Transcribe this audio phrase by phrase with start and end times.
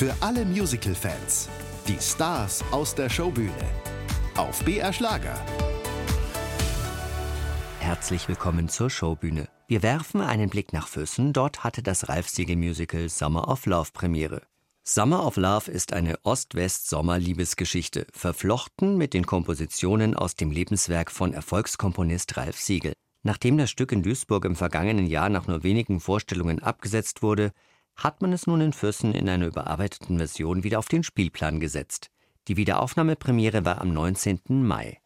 [0.00, 1.50] Für alle Musical-Fans.
[1.86, 3.52] Die Stars aus der Showbühne.
[4.34, 5.38] Auf BR Schlager.
[7.80, 9.50] Herzlich willkommen zur Showbühne.
[9.68, 11.34] Wir werfen einen Blick nach Füssen.
[11.34, 14.40] Dort hatte das Ralf-Siegel-Musical Summer of Love Premiere.
[14.84, 22.38] Summer of Love ist eine Ost-West-Sommer-Liebesgeschichte, verflochten mit den Kompositionen aus dem Lebenswerk von Erfolgskomponist
[22.38, 22.94] Ralf Siegel.
[23.22, 27.52] Nachdem das Stück in Duisburg im vergangenen Jahr nach nur wenigen Vorstellungen abgesetzt wurde,
[28.02, 32.10] hat man es nun in Füssen in einer überarbeiteten Version wieder auf den Spielplan gesetzt.
[32.48, 34.40] Die Wiederaufnahmepremiere war am 19.
[34.48, 34.98] Mai.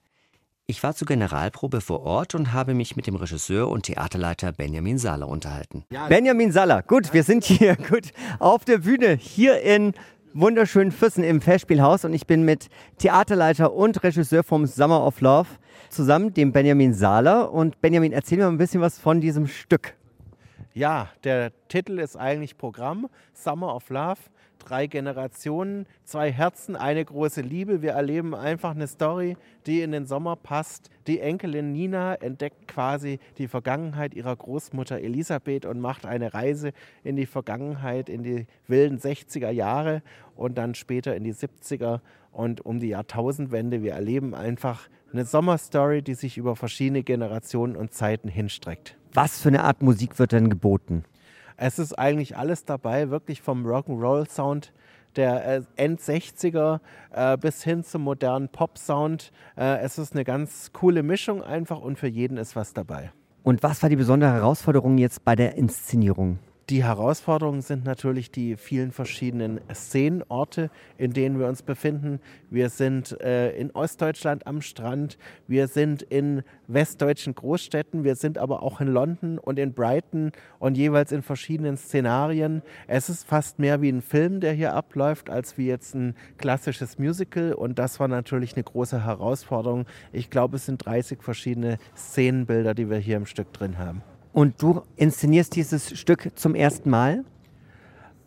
[0.66, 4.96] Ich war zur Generalprobe vor Ort und habe mich mit dem Regisseur und Theaterleiter Benjamin
[4.96, 5.84] Saller unterhalten.
[5.90, 6.06] Ja.
[6.06, 9.92] Benjamin Saller, gut, wir sind hier gut auf der Bühne hier in
[10.32, 15.48] wunderschönen Füssen im Festspielhaus und ich bin mit Theaterleiter und Regisseur vom Summer of Love
[15.90, 17.52] zusammen, dem Benjamin Saler.
[17.52, 19.94] Und Benjamin, erzähl mir ein bisschen was von diesem Stück.
[20.76, 24.18] Ja, der Titel ist eigentlich Programm Summer of Love
[24.58, 27.82] drei Generationen, zwei Herzen, eine große Liebe.
[27.82, 30.90] Wir erleben einfach eine Story, die in den Sommer passt.
[31.06, 37.16] Die Enkelin Nina entdeckt quasi die Vergangenheit ihrer Großmutter Elisabeth und macht eine Reise in
[37.16, 40.02] die Vergangenheit, in die wilden 60er Jahre
[40.36, 42.00] und dann später in die 70er
[42.32, 43.82] und um die Jahrtausendwende.
[43.82, 48.96] Wir erleben einfach eine Sommerstory, die sich über verschiedene Generationen und Zeiten hinstreckt.
[49.12, 51.04] Was für eine Art Musik wird denn geboten?
[51.56, 54.72] Es ist eigentlich alles dabei, wirklich vom Rock'n'Roll-Sound
[55.16, 56.80] der äh, End-60er
[57.12, 59.32] äh, bis hin zum modernen Pop-Sound.
[59.56, 63.12] Äh, es ist eine ganz coole Mischung einfach und für jeden ist was dabei.
[63.42, 66.38] Und was war die besondere Herausforderung jetzt bei der Inszenierung?
[66.70, 72.20] Die Herausforderungen sind natürlich die vielen verschiedenen Szenenorte, in denen wir uns befinden.
[72.48, 78.62] Wir sind äh, in Ostdeutschland am Strand, wir sind in westdeutschen Großstädten, wir sind aber
[78.62, 82.62] auch in London und in Brighton und jeweils in verschiedenen Szenarien.
[82.86, 86.98] Es ist fast mehr wie ein Film, der hier abläuft, als wie jetzt ein klassisches
[86.98, 89.84] Musical und das war natürlich eine große Herausforderung.
[90.12, 94.02] Ich glaube, es sind 30 verschiedene Szenenbilder, die wir hier im Stück drin haben.
[94.34, 97.24] Und du inszenierst dieses Stück zum ersten Mal?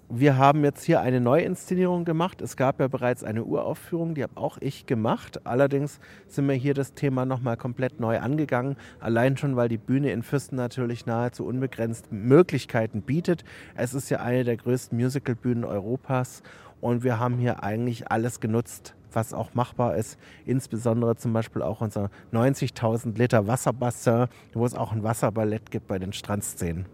[0.07, 2.41] Wir haben jetzt hier eine Neuinszenierung gemacht.
[2.41, 5.45] Es gab ja bereits eine Uraufführung, die habe auch ich gemacht.
[5.45, 8.77] Allerdings sind wir hier das Thema nochmal komplett neu angegangen.
[9.01, 13.43] Allein schon, weil die Bühne in Fürsten natürlich nahezu unbegrenzt Möglichkeiten bietet.
[13.75, 16.41] Es ist ja eine der größten Musicalbühnen Europas
[16.79, 20.17] und wir haben hier eigentlich alles genutzt, was auch machbar ist.
[20.45, 25.99] Insbesondere zum Beispiel auch unser 90.000 Liter Wasserbassin, wo es auch ein Wasserballett gibt bei
[25.99, 26.85] den Strandszenen.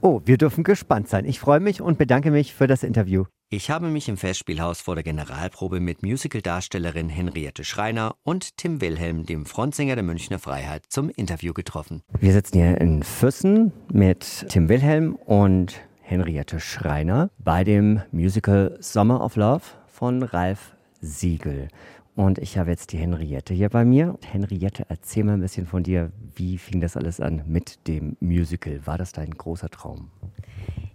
[0.00, 1.24] Oh, wir dürfen gespannt sein.
[1.24, 3.24] Ich freue mich und bedanke mich für das Interview.
[3.50, 9.26] Ich habe mich im Festspielhaus vor der Generalprobe mit Musicaldarstellerin Henriette Schreiner und Tim Wilhelm,
[9.26, 12.02] dem Frontsänger der Münchner Freiheit, zum Interview getroffen.
[12.18, 19.22] Wir sitzen hier in Füssen mit Tim Wilhelm und Henriette Schreiner bei dem Musical Summer
[19.22, 21.68] of Love von Ralf Siegel.
[22.14, 24.18] Und ich habe jetzt die Henriette hier bei mir.
[24.24, 26.12] Henriette, erzähl mal ein bisschen von dir.
[26.34, 28.86] Wie fing das alles an mit dem Musical?
[28.86, 30.10] War das dein großer Traum?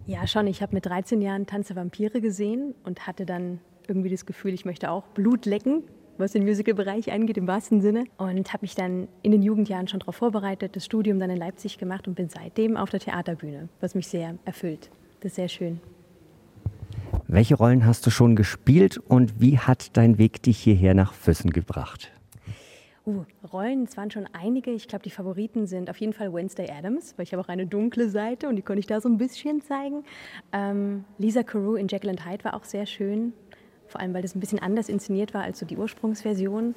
[0.06, 0.46] Ja, schon.
[0.46, 4.64] Ich habe mit 13 Jahren Tanze Vampire gesehen und hatte dann irgendwie das Gefühl, ich
[4.64, 5.82] möchte auch Blut lecken,
[6.18, 8.04] was den Musicalbereich angeht, im wahrsten Sinne.
[8.16, 11.78] Und habe mich dann in den Jugendjahren schon darauf vorbereitet, das Studium dann in Leipzig
[11.78, 14.90] gemacht und bin seitdem auf der Theaterbühne, was mich sehr erfüllt.
[15.20, 15.80] Das ist sehr schön.
[17.30, 21.50] Welche Rollen hast du schon gespielt und wie hat dein Weg dich hierher nach Füssen
[21.50, 22.10] gebracht?
[23.06, 24.70] Uh, Rollen, es waren schon einige.
[24.70, 27.66] Ich glaube, die Favoriten sind auf jeden Fall Wednesday Adams, weil ich habe auch eine
[27.66, 30.04] dunkle Seite und die konnte ich da so ein bisschen zeigen.
[30.54, 33.34] Ähm, Lisa Carew in Jekyll and Hyde war auch sehr schön,
[33.88, 36.74] vor allem weil das ein bisschen anders inszeniert war als so die Ursprungsversion.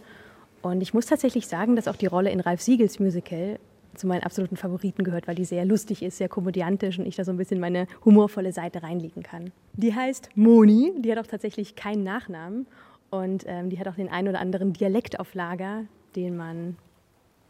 [0.62, 3.58] Und ich muss tatsächlich sagen, dass auch die Rolle in Ralf Siegels Musical
[3.96, 7.24] zu meinen absoluten Favoriten gehört, weil die sehr lustig ist, sehr komödiantisch und ich da
[7.24, 9.52] so ein bisschen meine humorvolle Seite reinlegen kann.
[9.74, 12.68] Die heißt Moni, die hat auch tatsächlich keinen Nachnamen
[13.10, 15.86] und ähm, die hat auch den einen oder anderen Dialekt auf Lager,
[16.16, 16.78] den man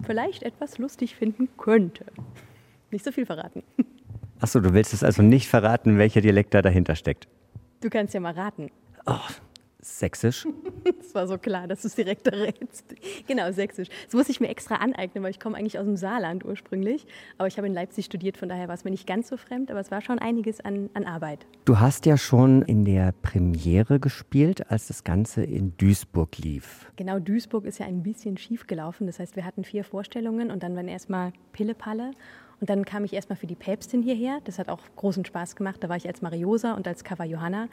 [0.03, 2.05] vielleicht etwas lustig finden könnte.
[2.89, 3.63] Nicht so viel verraten.
[4.39, 7.27] Achso, du willst es also nicht verraten, welcher Dialekt da dahinter steckt?
[7.81, 8.71] Du kannst ja mal raten.
[9.05, 9.19] Oh,
[9.81, 10.47] Sächsisch?
[10.99, 12.95] Es war so klar, dass du es direkt errätst.
[13.27, 13.89] Genau, Sächsisch.
[14.05, 17.05] Das muss ich mir extra aneignen, weil ich komme eigentlich aus dem Saarland ursprünglich.
[17.37, 19.71] Aber ich habe in Leipzig studiert, von daher war es mir nicht ganz so fremd,
[19.71, 21.45] aber es war schon einiges an, an Arbeit.
[21.65, 26.91] Du hast ja schon in der Premiere gespielt, als das Ganze in Duisburg lief.
[26.95, 29.07] Genau, Duisburg ist ja ein bisschen schief gelaufen.
[29.07, 32.11] Das heißt, wir hatten vier Vorstellungen und dann waren erstmal Pillepalle.
[32.61, 34.39] Und dann kam ich erstmal für die Päpstin hierher.
[34.43, 35.83] Das hat auch großen Spaß gemacht.
[35.83, 37.67] Da war ich als Mariosa und als Cover Johanna.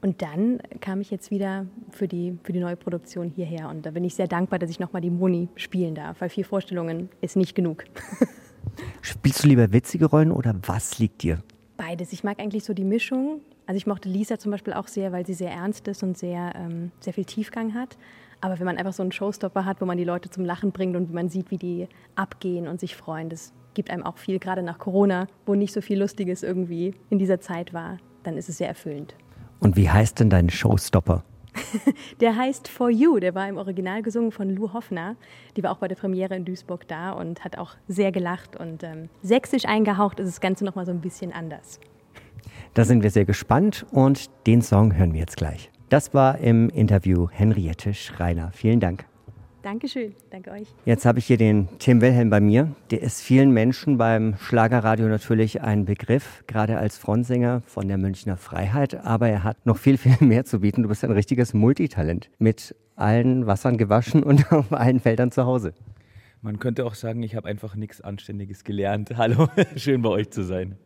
[0.00, 3.68] Und dann kam ich jetzt wieder für die, für die neue Produktion hierher.
[3.68, 6.44] Und da bin ich sehr dankbar, dass ich nochmal die Moni spielen darf, weil vier
[6.44, 7.84] Vorstellungen ist nicht genug.
[9.02, 11.42] Spielst du lieber witzige Rollen oder was liegt dir?
[11.76, 12.12] Beides.
[12.12, 13.40] Ich mag eigentlich so die Mischung.
[13.66, 16.54] Also ich mochte Lisa zum Beispiel auch sehr, weil sie sehr ernst ist und sehr,
[16.54, 17.98] ähm, sehr viel Tiefgang hat.
[18.40, 20.96] Aber wenn man einfach so einen Showstopper hat, wo man die Leute zum Lachen bringt
[20.96, 24.62] und man sieht, wie die abgehen und sich freuen, das gibt einem auch viel, gerade
[24.62, 28.58] nach Corona, wo nicht so viel Lustiges irgendwie in dieser Zeit war, dann ist es
[28.58, 29.14] sehr erfüllend.
[29.60, 31.24] Und wie heißt denn dein Showstopper?
[32.20, 33.18] der heißt For You.
[33.18, 35.16] Der war im Original gesungen von Lou Hoffner.
[35.56, 38.56] Die war auch bei der Premiere in Duisburg da und hat auch sehr gelacht.
[38.56, 41.80] Und ähm, sächsisch eingehaucht ist das Ganze nochmal so ein bisschen anders.
[42.74, 45.70] Da sind wir sehr gespannt und den Song hören wir jetzt gleich.
[45.88, 48.50] Das war im Interview Henriette Schreiner.
[48.52, 49.06] Vielen Dank.
[49.68, 50.66] Dankeschön, danke euch.
[50.86, 52.74] Jetzt habe ich hier den Tim Wilhelm bei mir.
[52.90, 58.38] Der ist vielen Menschen beim Schlagerradio natürlich ein Begriff, gerade als Frontsänger von der Münchner
[58.38, 58.94] Freiheit.
[59.04, 60.84] Aber er hat noch viel, viel mehr zu bieten.
[60.84, 65.74] Du bist ein richtiges Multitalent mit allen Wassern gewaschen und auf allen Feldern zu Hause.
[66.40, 69.18] Man könnte auch sagen, ich habe einfach nichts Anständiges gelernt.
[69.18, 70.78] Hallo, schön bei euch zu sein.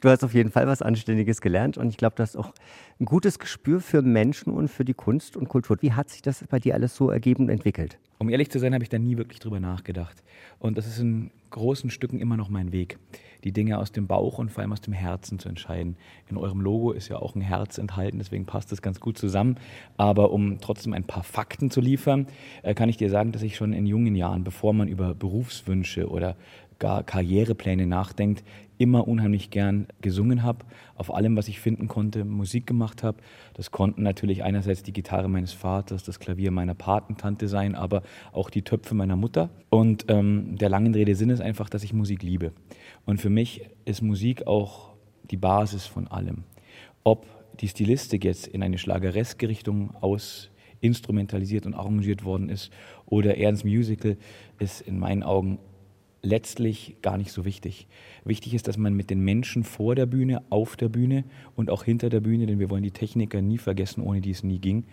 [0.00, 2.52] Du hast auf jeden Fall was Anständiges gelernt und ich glaube, du hast auch
[3.00, 5.76] ein gutes Gespür für Menschen und für die Kunst und Kultur.
[5.80, 7.98] Wie hat sich das bei dir alles so ergeben und entwickelt?
[8.18, 10.22] Um ehrlich zu sein, habe ich da nie wirklich drüber nachgedacht.
[10.60, 12.98] Und das ist in großen Stücken immer noch mein Weg,
[13.44, 15.96] die Dinge aus dem Bauch und vor allem aus dem Herzen zu entscheiden.
[16.28, 19.56] In eurem Logo ist ja auch ein Herz enthalten, deswegen passt das ganz gut zusammen.
[19.96, 22.26] Aber um trotzdem ein paar Fakten zu liefern,
[22.62, 26.08] äh, kann ich dir sagen, dass ich schon in jungen Jahren, bevor man über Berufswünsche
[26.08, 26.36] oder
[26.78, 28.42] gar Karrierepläne nachdenkt,
[28.82, 30.64] immer unheimlich gern gesungen habe,
[30.96, 33.18] auf allem, was ich finden konnte, Musik gemacht habe.
[33.54, 38.02] Das konnten natürlich einerseits die Gitarre meines Vaters, das Klavier meiner Patentante sein, aber
[38.32, 39.50] auch die Töpfe meiner Mutter.
[39.70, 42.52] Und ähm, der langen Rede Sinn ist einfach, dass ich Musik liebe.
[43.06, 44.90] Und für mich ist Musik auch
[45.30, 46.42] die Basis von allem.
[47.04, 47.26] Ob
[47.60, 50.50] die Stilistik jetzt in eine schlagereske Richtung aus
[50.80, 52.72] instrumentalisiert und arrangiert worden ist
[53.06, 54.16] oder eher ins Musical,
[54.58, 55.60] ist in meinen Augen
[56.22, 57.86] letztlich gar nicht so wichtig.
[58.24, 61.24] Wichtig ist, dass man mit den Menschen vor der Bühne, auf der Bühne
[61.56, 64.44] und auch hinter der Bühne, denn wir wollen die Techniker nie vergessen, ohne die es
[64.44, 64.84] nie ging,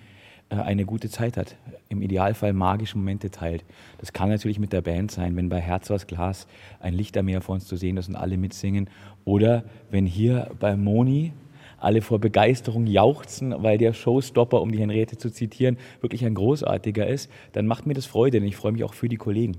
[0.50, 1.56] äh, eine gute Zeit hat.
[1.88, 3.64] Im Idealfall magische Momente teilt.
[4.00, 6.48] Das kann natürlich mit der Band sein, wenn bei Herz aus Glas
[6.80, 8.90] ein Lichtermeer vor uns zu sehen ist und alle mitsingen.
[9.24, 11.34] Oder wenn hier bei Moni
[11.78, 17.08] alle vor Begeisterung jauchzen, weil der Showstopper, um die Henriette zu zitieren, wirklich ein großartiger
[17.08, 19.56] ist, dann macht mir das Freude, denn ich freue mich auch für die Kollegen.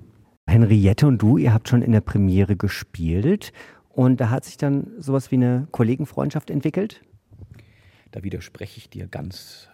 [0.50, 3.52] Henriette und du, ihr habt schon in der Premiere gespielt
[3.88, 7.02] und da hat sich dann sowas wie eine Kollegenfreundschaft entwickelt?
[8.10, 9.68] Da widerspreche ich dir ganz.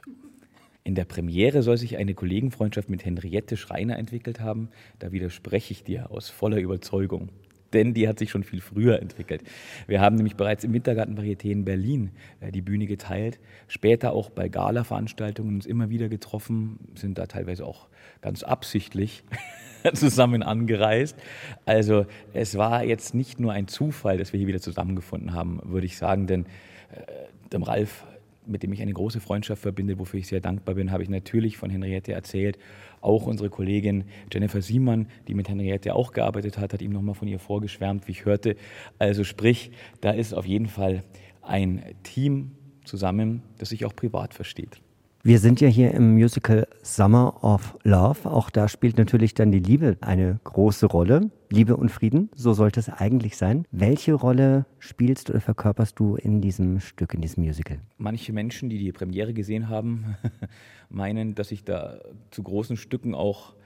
[0.85, 4.69] In der Premiere soll sich eine Kollegenfreundschaft mit Henriette Schreiner entwickelt haben.
[4.99, 7.31] Da widerspreche ich dir aus voller Überzeugung.
[7.73, 9.43] Denn die hat sich schon viel früher entwickelt.
[9.87, 12.11] Wir haben nämlich bereits im Wintergarten Varieté in Berlin
[12.41, 17.65] äh, die Bühne geteilt, später auch bei Gala-Veranstaltungen uns immer wieder getroffen, sind da teilweise
[17.67, 17.89] auch
[18.21, 19.25] ganz absichtlich
[19.95, 21.17] zusammen angereist.
[21.65, 25.87] Also es war jetzt nicht nur ein Zufall, dass wir hier wieder zusammengefunden haben, würde
[25.87, 26.47] ich sagen, denn
[26.93, 28.05] äh, dem Ralf,
[28.47, 31.57] mit dem ich eine große Freundschaft verbinde, wofür ich sehr dankbar bin, habe ich natürlich
[31.57, 32.59] von Henriette erzählt.
[33.07, 37.29] Auch unsere Kollegin Jennifer Siemann, die mit Henriette auch gearbeitet hat, hat ihm nochmal von
[37.29, 38.57] ihr vorgeschwärmt, wie ich hörte.
[38.99, 39.71] Also sprich,
[40.01, 41.05] da ist auf jeden Fall
[41.41, 42.51] ein Team
[42.85, 44.81] zusammen, das sich auch privat versteht.
[45.27, 48.31] Wir sind ja hier im Musical Summer of Love.
[48.31, 51.33] Auch da spielt natürlich dann die Liebe eine große Rolle.
[51.51, 53.67] Liebe und Frieden, so sollte es eigentlich sein.
[53.73, 57.81] Welche Rolle spielst oder verkörperst du in diesem Stück, in diesem Musical?
[57.99, 60.15] Manche Menschen, die die Premiere gesehen haben,
[60.91, 61.99] meinen, dass ich da
[62.31, 63.57] zu großen Stücken auch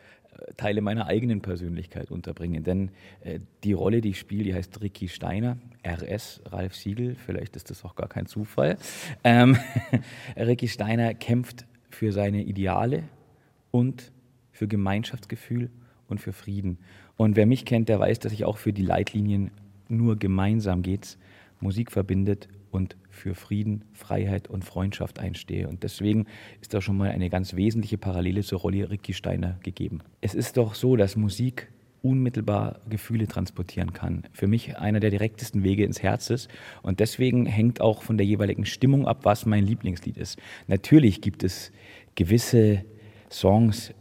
[0.56, 2.64] Teile meiner eigenen Persönlichkeit unterbringen.
[2.64, 2.90] Denn
[3.22, 7.70] äh, die Rolle, die ich spiele, die heißt Ricky Steiner, RS, Ralf Siegel, vielleicht ist
[7.70, 8.76] das auch gar kein Zufall.
[9.24, 9.56] Ähm,
[10.36, 13.04] Ricky Steiner kämpft für seine Ideale
[13.70, 14.12] und
[14.52, 15.70] für Gemeinschaftsgefühl
[16.08, 16.78] und für Frieden.
[17.16, 19.50] Und wer mich kennt, der weiß, dass ich auch für die Leitlinien
[19.88, 21.18] nur gemeinsam geht's,
[21.60, 25.68] Musik verbindet und für Frieden, Freiheit und Freundschaft einstehe.
[25.68, 26.26] Und deswegen
[26.60, 30.00] ist da schon mal eine ganz wesentliche Parallele zur Rolle Ricky Steiner gegeben.
[30.20, 31.68] Es ist doch so, dass Musik
[32.02, 34.24] unmittelbar Gefühle transportieren kann.
[34.32, 36.48] Für mich einer der direktesten Wege ins Herz ist.
[36.82, 40.38] Und deswegen hängt auch von der jeweiligen Stimmung ab, was mein Lieblingslied ist.
[40.66, 41.72] Natürlich gibt es
[42.14, 42.84] gewisse
[43.30, 43.92] Songs,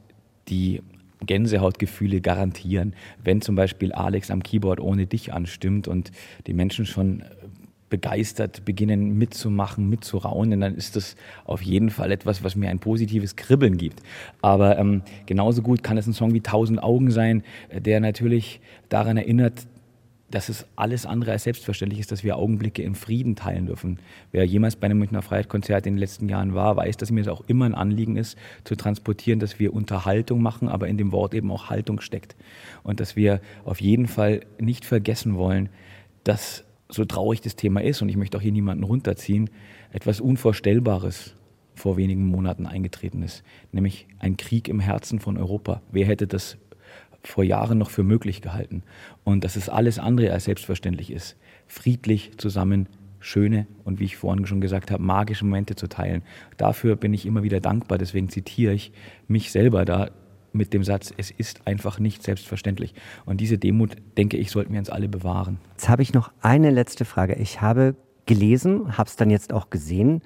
[0.48, 0.82] die
[1.26, 2.96] Gänsehautgefühle garantieren.
[3.24, 6.12] Wenn zum Beispiel Alex am Keyboard ohne dich anstimmt und
[6.48, 7.24] die Menschen schon
[7.90, 11.16] begeistert beginnen mitzumachen, mitzuraunen, dann ist das
[11.46, 14.02] auf jeden Fall etwas, was mir ein positives Kribbeln gibt.
[14.42, 18.62] Aber ähm, genauso gut kann es ein Song wie Tausend Augen sein, äh, der natürlich
[18.90, 19.68] daran erinnert,
[20.32, 24.00] dass es alles andere als selbstverständlich ist, dass wir Augenblicke im Frieden teilen dürfen.
[24.32, 27.34] Wer jemals bei einem Münchner Freiheit-Konzert in den letzten Jahren war, weiß, dass mir das
[27.34, 31.34] auch immer ein Anliegen ist, zu transportieren, dass wir Unterhaltung machen, aber in dem Wort
[31.34, 32.36] eben auch Haltung steckt.
[32.84, 35.70] Und dass wir auf jeden Fall nicht vergessen wollen,
[36.24, 39.50] dass so traurig das Thema ist, und ich möchte auch hier niemanden runterziehen,
[39.92, 41.36] etwas Unvorstellbares
[41.76, 45.82] vor wenigen Monaten eingetreten ist, nämlich ein Krieg im Herzen von Europa.
[45.92, 46.58] Wer hätte das
[47.24, 48.84] vor Jahren noch für möglich gehalten?
[49.24, 52.88] Und dass es alles andere als selbstverständlich ist, friedlich zusammen
[53.20, 56.24] schöne und wie ich vorhin schon gesagt habe, magische Momente zu teilen.
[56.58, 58.92] Dafür bin ich immer wieder dankbar, deswegen zitiere ich
[59.28, 60.10] mich selber da
[60.54, 62.94] mit dem Satz, es ist einfach nicht selbstverständlich.
[63.26, 65.60] Und diese Demut, denke ich, sollten wir uns alle bewahren.
[65.72, 67.36] Jetzt habe ich noch eine letzte Frage.
[67.36, 70.22] Ich habe gelesen, habe es dann jetzt auch gesehen,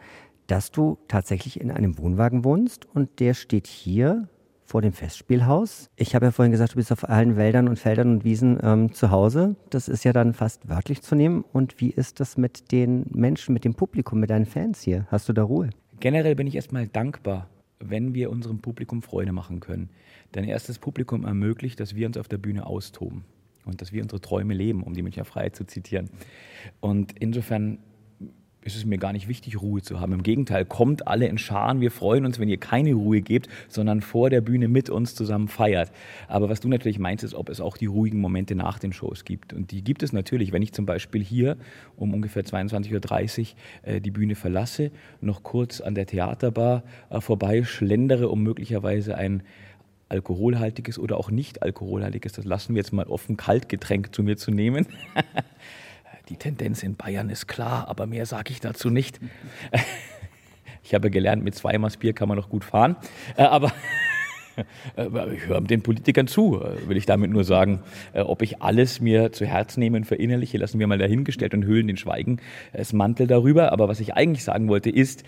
[0.48, 4.28] dass du tatsächlich in einem Wohnwagen wohnst und der steht hier
[4.66, 5.90] vor dem Festspielhaus.
[5.96, 8.92] Ich habe ja vorhin gesagt, du bist auf allen Wäldern und Feldern und Wiesen ähm,
[8.94, 9.56] zu Hause.
[9.70, 11.44] Das ist ja dann fast wörtlich zu nehmen.
[11.54, 15.06] Und wie ist das mit den Menschen, mit dem Publikum, mit deinen Fans hier?
[15.12, 15.70] Hast du da Ruhe?
[16.00, 17.48] Generell bin ich erstmal dankbar,
[17.90, 19.90] wenn wir unserem Publikum Freude machen können.
[20.36, 23.24] Denn erst das Publikum ermöglicht, dass wir uns auf der Bühne austoben
[23.66, 26.10] und dass wir unsere Träume leben, um die Münchner Freiheit zu zitieren.
[26.80, 27.80] Und insofern
[28.66, 30.14] ist es mir gar nicht wichtig, Ruhe zu haben.
[30.14, 31.82] Im Gegenteil, kommt alle in Scharen.
[31.82, 35.48] Wir freuen uns, wenn ihr keine Ruhe gebt, sondern vor der Bühne mit uns zusammen
[35.48, 35.92] feiert.
[36.28, 39.26] Aber was du natürlich meinst, ist, ob es auch die ruhigen Momente nach den Shows
[39.26, 39.54] gibt.
[39.54, 40.52] Und die gibt es natürlich.
[40.52, 41.58] Wenn ich zum Beispiel hier
[41.96, 44.92] um ungefähr 22.30 Uhr äh, die Bühne verlasse,
[45.22, 49.44] noch kurz an der Theaterbar äh, vorbei schlendere, um möglicherweise ein
[50.10, 54.52] alkoholhaltiges oder auch nicht alkoholhaltiges, das lassen wir jetzt mal offen, Kaltgetränk zu mir zu
[54.52, 54.88] nehmen.
[56.30, 59.20] Die Tendenz in Bayern ist klar, aber mehr sage ich dazu nicht.
[60.86, 62.98] Ich habe gelernt, mit zwei Maß Bier kann man noch gut fahren.
[63.38, 63.72] Äh, aber
[64.98, 67.80] äh, ich höre den Politikern zu, äh, will ich damit nur sagen.
[68.14, 71.88] Ob ich alles mir zu Herz nehme und verinnerliche, lassen wir mal dahingestellt und hüllen
[71.88, 72.42] den Schweigen
[72.74, 73.72] das Mantel darüber.
[73.72, 75.24] Aber was ich eigentlich sagen wollte, ist,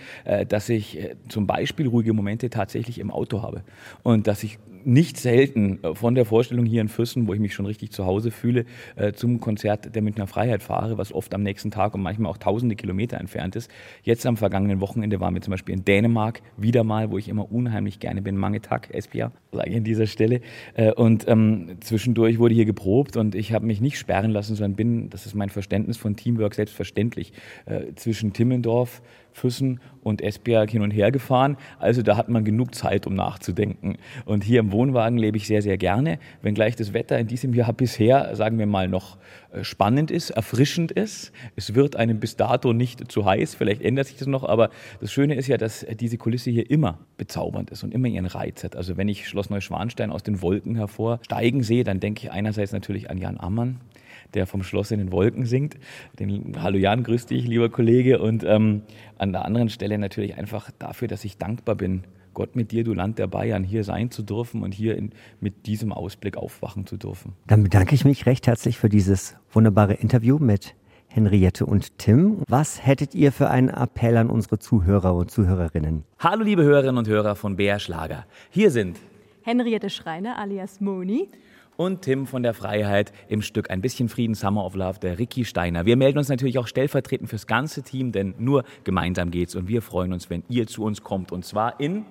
[0.49, 0.99] dass ich
[1.29, 3.63] zum Beispiel ruhige Momente tatsächlich im Auto habe
[4.03, 7.53] und dass ich nicht selten äh, von der Vorstellung hier in Füssen, wo ich mich
[7.53, 8.65] schon richtig zu Hause fühle,
[8.95, 12.37] äh, zum Konzert der Münchner Freiheit fahre, was oft am nächsten Tag und manchmal auch
[12.37, 13.69] tausende Kilometer entfernt ist.
[14.03, 17.51] Jetzt am vergangenen Wochenende waren wir zum Beispiel in Dänemark wieder mal, wo ich immer
[17.51, 20.41] unheimlich gerne bin, Mangetag, Espia, sage ich an dieser Stelle.
[20.75, 24.75] Äh, und ähm, zwischendurch wurde hier geprobt und ich habe mich nicht sperren lassen, sondern
[24.75, 27.33] bin, das ist mein Verständnis von Teamwork selbstverständlich,
[27.65, 29.01] äh, zwischen Timmendorf,
[29.35, 31.57] Füssen und Esbjerg hin und her gefahren.
[31.77, 33.97] Also da hat man genug Zeit, um nachzudenken.
[34.23, 37.73] Und hier im Wohnwagen lebe ich sehr, sehr gerne, wenngleich das Wetter in diesem Jahr
[37.73, 39.17] bisher, sagen wir mal, noch
[39.51, 41.33] äh, spannend ist, erfrischend ist.
[41.57, 44.69] Es wird einem bis dato nicht zu heiß, vielleicht ändert sich das noch, aber
[45.01, 48.63] das Schöne ist ja, dass diese Kulisse hier immer bezaubernd ist und immer ihren Reiz
[48.63, 48.77] hat.
[48.77, 53.09] Also wenn ich Schloss Neuschwanstein aus den Wolken hervorsteigen sehe, dann denke ich einerseits natürlich
[53.09, 53.81] an Jan Ammann,
[54.33, 55.77] der vom Schloss in den Wolken singt.
[56.19, 58.19] Den, Hallo Jan, grüß dich, lieber Kollege.
[58.19, 58.81] Und ähm,
[59.17, 62.03] an der anderen Stelle natürlich einfach dafür, dass ich dankbar bin,
[62.33, 65.65] Gott mit dir, du Land der Bayern, hier sein zu dürfen und hier in, mit
[65.65, 67.33] diesem Ausblick aufwachen zu dürfen.
[67.47, 70.75] Dann bedanke ich mich recht herzlich für dieses wunderbare Interview mit
[71.07, 72.43] Henriette und Tim.
[72.49, 76.03] Was hättet ihr für einen Appell an unsere Zuhörer und Zuhörerinnen?
[76.19, 78.25] Hallo liebe Hörerinnen und Hörer von BR Schlager.
[78.49, 78.97] Hier sind
[79.41, 81.29] Henriette Schreiner alias Moni
[81.77, 85.45] und Tim von der Freiheit im Stück Ein bisschen Frieden, Summer of Love, der Ricky
[85.45, 85.85] Steiner.
[85.85, 89.81] Wir melden uns natürlich auch stellvertretend fürs ganze Team, denn nur gemeinsam geht's und wir
[89.81, 92.05] freuen uns, wenn ihr zu uns kommt und zwar in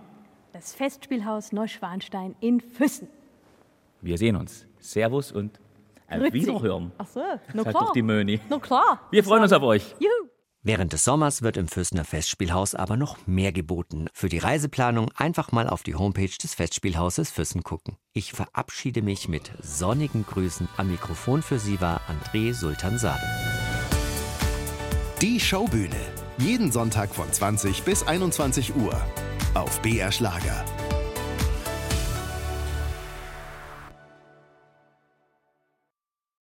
[0.53, 3.09] das Festspielhaus Neuschwanstein in Füssen.
[4.01, 4.67] Wir sehen uns.
[4.79, 5.59] Servus und
[6.09, 6.93] auf Wiederhören.
[6.99, 7.21] Ach so,
[7.53, 7.85] na klar.
[7.87, 8.39] Doch die Möni.
[8.49, 9.01] Na klar.
[9.11, 9.95] Wir freuen uns auf euch.
[9.99, 10.34] Juhu.
[10.67, 14.07] Während des Sommers wird im Fürstner Festspielhaus aber noch mehr geboten.
[14.15, 17.99] Für die Reiseplanung einfach mal auf die Homepage des Festspielhauses Füssen gucken.
[18.15, 20.67] Ich verabschiede mich mit sonnigen Grüßen.
[20.79, 23.21] Am Mikrofon für Sie war André Sultansade.
[25.21, 26.01] Die Showbühne.
[26.39, 28.99] Jeden Sonntag von 20 bis 21 Uhr.
[29.53, 30.65] Auf BR Schlager.